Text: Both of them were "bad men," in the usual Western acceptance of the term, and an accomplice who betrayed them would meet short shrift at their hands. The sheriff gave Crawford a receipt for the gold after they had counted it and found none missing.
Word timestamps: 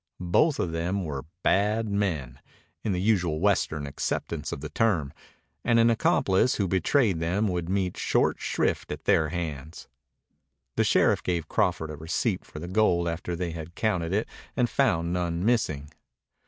Both 0.33 0.57
of 0.59 0.71
them 0.71 1.05
were 1.05 1.25
"bad 1.43 1.87
men," 1.87 2.39
in 2.83 2.91
the 2.91 2.99
usual 2.99 3.39
Western 3.39 3.85
acceptance 3.85 4.51
of 4.51 4.59
the 4.61 4.69
term, 4.69 5.13
and 5.63 5.77
an 5.79 5.91
accomplice 5.91 6.55
who 6.55 6.67
betrayed 6.67 7.19
them 7.19 7.47
would 7.49 7.69
meet 7.69 7.97
short 7.97 8.39
shrift 8.41 8.91
at 8.91 9.05
their 9.05 9.29
hands. 9.29 9.87
The 10.75 10.83
sheriff 10.83 11.21
gave 11.21 11.47
Crawford 11.47 11.91
a 11.91 11.97
receipt 11.97 12.43
for 12.45 12.57
the 12.57 12.67
gold 12.67 13.07
after 13.07 13.35
they 13.35 13.51
had 13.51 13.75
counted 13.75 14.11
it 14.11 14.27
and 14.57 14.67
found 14.67 15.13
none 15.13 15.45
missing. 15.45 15.91